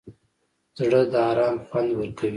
زړه 0.77 1.01
د 1.11 1.15
ارام 1.29 1.55
خوند 1.67 1.89
ورکوي. 1.95 2.29